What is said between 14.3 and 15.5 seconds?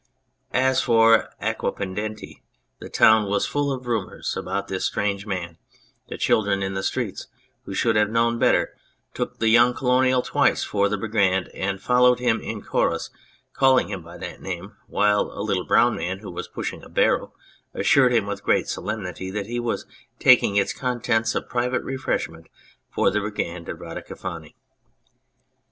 name; while a